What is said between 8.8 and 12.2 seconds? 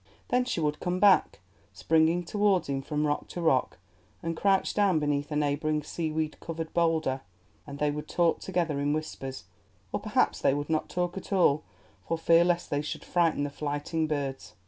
whispers, or perhaps they would not talk at all, for